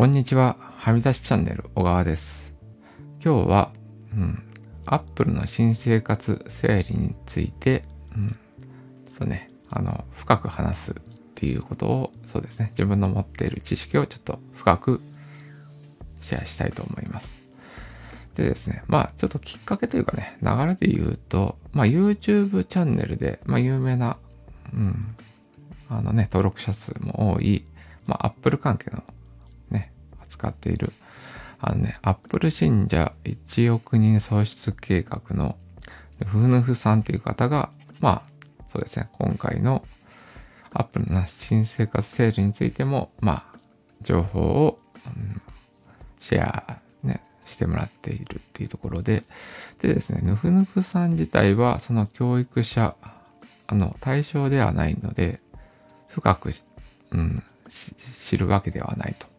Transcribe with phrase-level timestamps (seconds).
[0.00, 0.56] こんにちは。
[0.78, 2.54] はみ出しチャンネル小川です。
[3.22, 3.70] 今日は、
[4.16, 4.42] うん、
[4.86, 7.84] Apple の新生活整理について、
[8.16, 8.36] うん、ちょ
[9.16, 10.94] っとね、あの、深く話すっ
[11.34, 15.02] ていうことを、そうですね、自分の持っている知識をちょっと深く
[16.22, 17.38] シェアしたいと思います。
[18.36, 24.16] でですね、まあちょっときっかけというかね、流れで言うと、まあ YouTube チャンネルで、まあ有名な、
[24.72, 25.14] うん、
[25.90, 27.66] あのね、登録者数も多い、
[28.06, 29.04] まあ Apple 関係の
[30.40, 30.92] ね、扱っている、
[31.60, 35.56] あのね、Apple 信者1億人創出計画の
[36.24, 38.22] ふぬふさんという方が、まあ
[38.68, 39.84] そうですね、今回の
[40.72, 43.58] Apple の新生活セールについても、まあ
[44.00, 45.42] 情報を、うん、
[46.20, 49.24] シェアねしてもらっているっていうところで、
[49.80, 52.96] でですね、ぬふぬふさん自体はその教育者、
[53.66, 55.40] あの、対象ではないので、
[56.08, 56.50] 深く、
[57.12, 59.30] うん、知るわけではないと。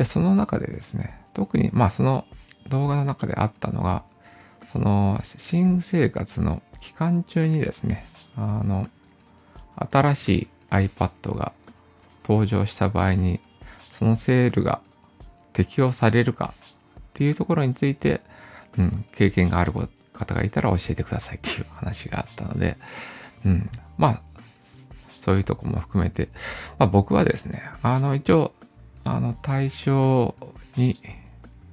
[0.00, 2.24] で、その中でですね、特に、まあその
[2.70, 4.02] 動画の中であったのが、
[4.72, 8.88] その新生活の期間中にですね、あの、
[9.76, 11.52] 新しい iPad が
[12.26, 13.40] 登場した場合に、
[13.90, 14.80] そのセールが
[15.52, 16.54] 適用されるか
[16.98, 18.22] っていうところについて、
[18.78, 19.74] うん、経験がある
[20.14, 22.78] 方がいたら教えてくださいっていう話があったので、
[23.44, 24.22] うん、まあ、
[25.20, 26.30] そういうとこも含めて、
[26.78, 28.54] まあ僕はですね、あの一応、
[29.04, 30.34] あの対象
[30.76, 31.00] に、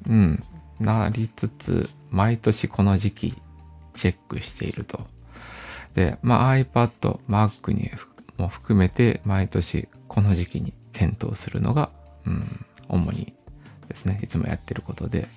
[0.07, 0.43] うん、
[0.79, 3.41] なりつつ、毎年この時期
[3.93, 5.07] チェックしていると。
[5.93, 7.91] で、まあ iPad、Mac に
[8.37, 11.89] も含めて毎年この時期に検討するのが、
[12.25, 13.33] うん、主に
[13.87, 15.27] ですね、いつもやってることで、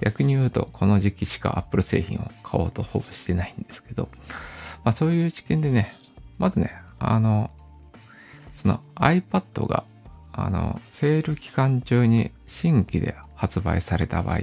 [0.00, 4.08] 逆に言うと、この時期しか Apple 製品を買おうとほぼしてないんですけど、
[4.84, 5.94] まあそういう知見でね、
[6.38, 7.50] まずね、あの、
[8.56, 9.84] その iPad が、
[10.32, 14.40] あの、セール期間中に新規で発売された場合、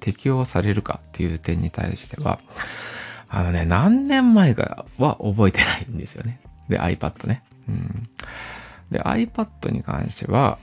[0.00, 2.40] 適用されるかっていう点に対しては、
[3.28, 6.40] あのね、何年前かは覚えてないんですよね。
[6.68, 7.42] で、iPad ね。
[7.68, 8.08] うん。
[8.90, 10.58] で、iPad に関しては、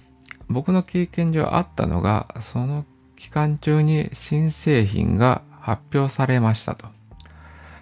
[0.49, 6.88] 僕の経験上あったのが、その期間中に新製品が発表されましたと。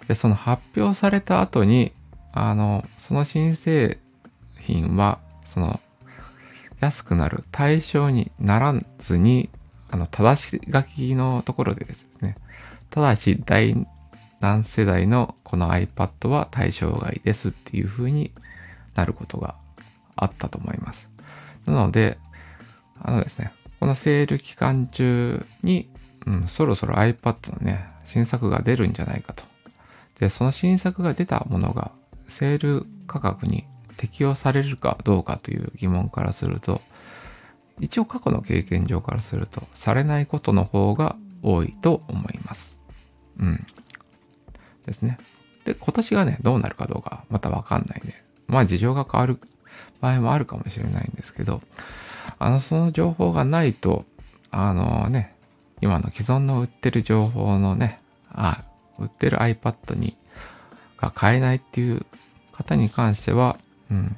[0.08, 1.92] で、その発表された後に、
[2.32, 3.98] あの、その新製
[4.60, 5.80] 品は、その、
[6.80, 9.50] 安くなる対象にならずに、
[9.90, 12.36] あの、正し書きのところでですね、
[12.90, 13.86] ただし第
[14.40, 18.32] 何世代のこの iPad は対象外ですっていう風に
[18.94, 19.54] なることが
[20.14, 21.08] あったと思います。
[21.66, 22.18] なので、
[23.00, 25.90] あのですね、このセール期間中に、
[26.26, 29.42] うん、そろそろ iPad のね、新作が出るんじゃないかと。
[30.18, 31.92] で、その新作が出たものが
[32.28, 36.80] セール価格に適用されるかどうかという疑問からすると、
[37.80, 42.78] 一応過去の経験上からすると、されないことの方が多いと思います。
[43.38, 43.66] うん。
[44.86, 45.18] ですね。
[45.64, 48.14] で、今年がね、どうなるかどうかまたわかんないんで、
[48.46, 49.38] まあ事情が変わる
[50.00, 51.60] 場合もあるかもしれないんですけど、
[52.38, 54.04] あの、その情報がないと、
[54.50, 55.34] あのね、
[55.80, 58.64] 今の既存の売ってる情報のね、あ、
[58.98, 60.16] 売ってる iPad に、
[60.96, 62.06] が買えないっていう
[62.52, 63.58] 方に関しては、
[63.90, 64.16] うん、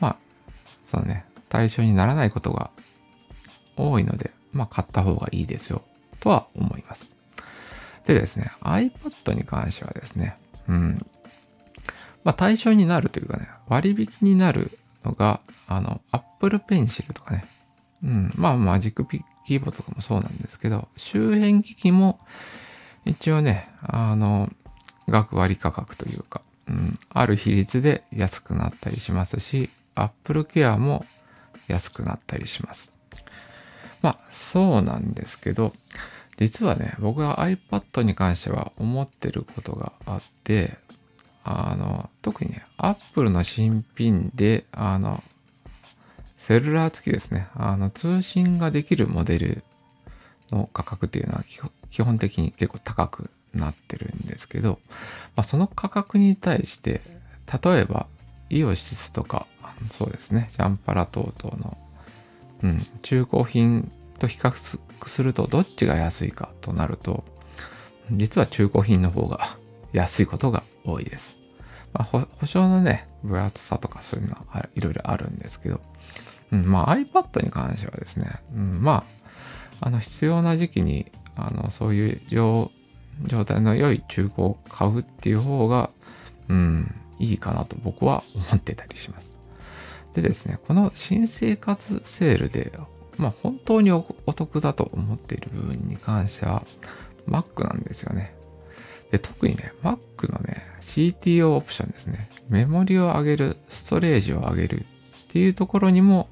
[0.00, 0.16] まあ、
[0.84, 2.70] そのね、対象にならないことが
[3.76, 5.82] 多いので、まあ、買った方がいいですよ、
[6.20, 7.14] とは思います。
[8.04, 10.38] でですね、iPad に関してはですね、
[10.68, 11.06] うん、
[12.26, 17.46] まあ、対象になるというかね、割引になるのが、あの、Apple Pencil とかね。
[18.02, 18.32] うん。
[18.34, 22.18] まあ、マジックピキーボードとかもそうなんですけど、周辺機器も
[23.04, 24.50] 一応ね、あの、
[25.08, 26.42] 額割価格というか、
[27.10, 31.06] ある比率で安くなったりしますし、Apple Care も
[31.68, 32.92] 安くなったりします。
[34.02, 35.72] まあ、そうなんですけど、
[36.36, 40.76] 実はね、僕が iPad に関しては思ってることがあって、
[41.44, 45.22] あの、特にね、Apple の新品で、あの、
[46.36, 47.48] セルラー付きですね。
[47.54, 49.64] あの、通信ができるモデル
[50.50, 51.44] の価格っていうのは
[51.90, 54.78] 基本的に結構高くなってるんですけど、
[55.34, 57.02] まあ、その価格に対して、
[57.62, 58.06] 例えば、
[58.50, 59.46] イオシスとか、
[59.90, 61.76] そうですね、ジャンパラ等々の、
[62.62, 64.52] うん、中古品と比較
[65.06, 67.24] するとどっちが安いかとなると、
[68.10, 69.56] 実は中古品の方が
[69.92, 71.36] 安いことが多いです。
[71.92, 75.80] まあ、保証のね、分厚さとかそういうのはいろいろあるんですけど、
[76.52, 79.04] うん、まあ iPad に関してはですね、うん、ま
[79.80, 82.70] あ、あの必要な時期に、あの、そういう用
[83.24, 85.90] 状態の良い中古を買うっていう方が、
[86.48, 89.38] うん、いいかなと僕は思ってたりします。
[90.14, 92.72] でですね、この新生活セールで
[93.18, 94.02] まあ本当にお
[94.34, 96.64] 得だと思っている部分に関しては
[97.28, 98.34] Mac なんですよね。
[99.10, 102.28] で、特にね、Mac のね、CTO オプションですね。
[102.48, 104.84] メモリを上げる、ストレージを上げるっ
[105.28, 106.28] ていうところにも、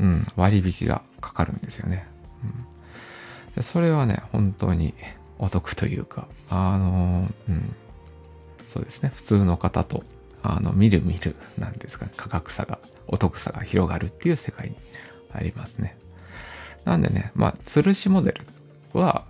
[0.00, 2.06] うん、割引がかかるんですよね。
[2.42, 4.94] うん、でそれはね、本当に
[5.38, 7.76] お得というか、あの、うん、
[8.68, 10.04] そうですね、普通の方と、
[10.42, 14.76] あの、見る見る、なんですかね、価格差が、お得さが広がるっていう世界に
[15.32, 15.96] ありますね。
[16.84, 18.40] なんでね、まあ、吊るしモデル
[18.98, 19.24] は、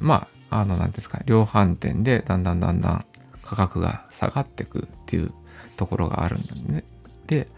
[0.00, 3.06] まあ、あの、なんですか、量販店でだんだんだんだん
[3.42, 5.32] 価格が下がってくっていう
[5.76, 6.84] ところがあるんでね。
[7.26, 7.48] で、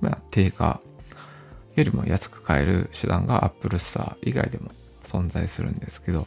[0.00, 0.80] まあ、定価
[1.76, 4.70] よりも安く買える手段が Apple Store 以外でも
[5.02, 6.26] 存在するんですけど、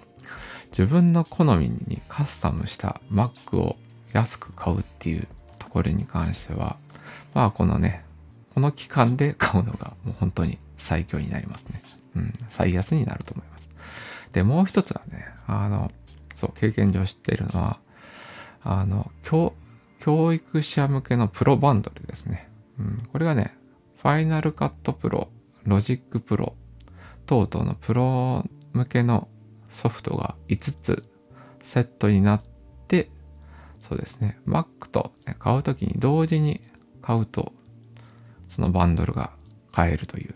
[0.72, 3.78] 自分の好みにカスタムした Mac を
[4.14, 5.28] 安く買うっていう
[5.60, 6.78] ところに関しては、
[7.34, 8.04] まあこのね、
[8.54, 11.84] この期間で買うのがもう本当に最強になりますね。
[12.16, 13.70] うん、最安になると思います。
[14.34, 15.92] で、もう一つはね、あの、
[16.36, 17.80] そう、経験上知っているのは、
[18.64, 19.54] あの、教、
[20.00, 22.50] 教育者向けのプロバンドルですね。
[22.80, 23.58] うん、これがね、
[23.98, 25.30] ファイナルカットプロ、
[25.64, 26.56] ロジックプロ
[27.26, 29.28] 等々のプロ向けの
[29.78, 31.04] ソフトが5つ
[31.62, 32.42] セットになっ
[32.88, 33.12] て、
[33.88, 36.62] そうですね、Mac と、ね、買うときに同時に
[37.04, 37.54] 買うと、
[38.48, 39.32] そのバンドルが
[39.72, 40.34] 買えるという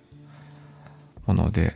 [1.25, 1.73] もので、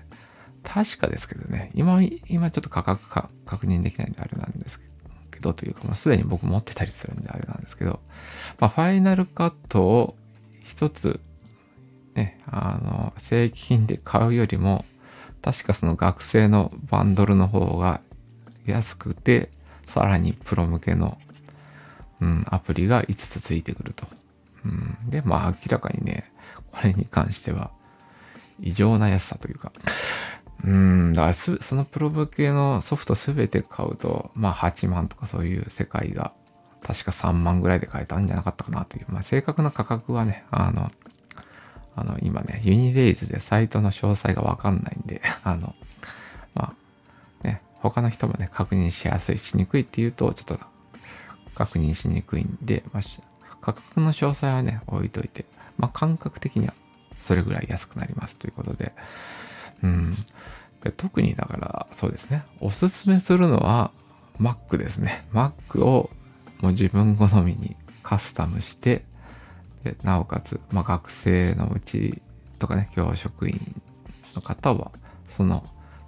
[0.61, 4.79] 確かですけどね、今、今ちょっと価格が確認できないんであれなんです
[5.31, 7.99] けど、というか、まあ、すでに僕持ってたりするんであれなんですけど、
[8.59, 10.15] まあ、ファイナルカットを
[10.63, 11.19] 一つ、
[12.13, 14.85] ね、あの、正規品で買うよりも、
[15.45, 18.01] 確かその学生のバンドルの方が
[18.65, 19.51] 安くて、
[19.85, 21.19] さらにプロ向けの、
[22.19, 24.07] うん、アプリが5つついてくると。
[24.65, 26.31] うん、で、まあ明らかにね、
[26.71, 27.69] これに関しては
[28.59, 29.71] 異常な安さというか、
[30.63, 36.33] うん、だからそのプロ向けのソフトすべて買うと、まあ8万とかそういう世界が
[36.81, 40.89] 確か3万ぐらいで買えたんじゃなかったかなという、まあ正確な価格はね、あの、
[41.95, 45.75] あの、今ね、ユニデイズでサイトの詳細がわかんないんで、 あの、
[46.53, 46.73] ま
[47.43, 50.59] あ、ね、他の人もね、確認しやすい、しにくいっていうと、ちょっと
[51.55, 53.03] 確認しにくいんで、まあ、
[53.61, 55.45] 価格の詳細はね、置いといて、
[55.77, 56.73] まあ、感覚的には
[57.19, 58.93] それぐらい安くなりますということで、
[59.81, 60.25] うん。
[60.97, 63.91] 特にだから、そうですね、おすすめするのは
[64.39, 65.25] Mac ですね。
[65.33, 66.09] Mac を
[66.61, 69.03] もう自分好みにカスタムして、
[69.85, 72.21] でなおかつ、まあ、学生のうち
[72.57, 73.81] とかね、教職員
[74.33, 74.91] の方は、
[75.37, 75.63] その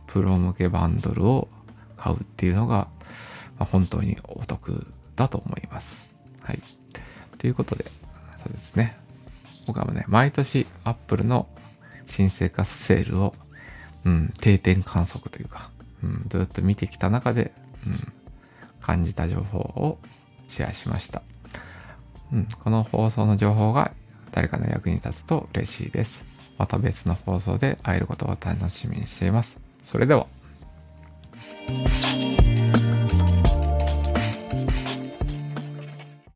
[0.08, 1.48] プロ向けバンドルを
[1.96, 2.88] 買うっていうのが、
[3.60, 6.10] まあ、本当にお得だと思います。
[6.42, 6.62] はい。
[7.38, 7.86] ということで、
[8.44, 8.98] そうですね。
[9.68, 11.48] 僕はね、毎年 Apple の
[12.08, 13.36] 新生活セールを、
[14.06, 15.70] うん、定点観測というか、
[16.02, 17.52] うん、ずっと見てきた中で、
[17.86, 18.14] うん、
[18.82, 20.00] 感じた情報を
[20.48, 21.22] シェアしました。
[22.34, 23.92] うん、この放送の情報が
[24.32, 26.26] 誰かの役に立つと嬉しいです。
[26.58, 29.60] また別の放送で会えることを楽しみにしています。
[29.84, 30.28] それでは。